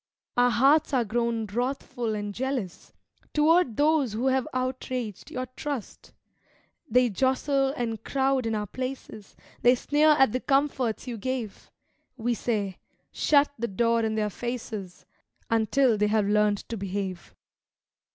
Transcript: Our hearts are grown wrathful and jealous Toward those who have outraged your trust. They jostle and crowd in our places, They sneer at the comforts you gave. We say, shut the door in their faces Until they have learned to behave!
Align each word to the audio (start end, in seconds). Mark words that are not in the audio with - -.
Our 0.35 0.49
hearts 0.49 0.95
are 0.95 1.05
grown 1.05 1.45
wrathful 1.45 2.15
and 2.15 2.33
jealous 2.33 2.91
Toward 3.35 3.77
those 3.77 4.13
who 4.13 4.25
have 4.29 4.47
outraged 4.51 5.29
your 5.29 5.45
trust. 5.55 6.11
They 6.89 7.07
jostle 7.11 7.71
and 7.77 8.03
crowd 8.03 8.47
in 8.47 8.55
our 8.55 8.65
places, 8.65 9.35
They 9.61 9.75
sneer 9.75 10.09
at 10.17 10.31
the 10.31 10.39
comforts 10.39 11.05
you 11.05 11.19
gave. 11.19 11.69
We 12.17 12.33
say, 12.33 12.79
shut 13.11 13.51
the 13.59 13.67
door 13.67 14.01
in 14.01 14.15
their 14.15 14.31
faces 14.31 15.05
Until 15.51 15.99
they 15.99 16.07
have 16.07 16.25
learned 16.25 16.67
to 16.69 16.77
behave! 16.77 17.35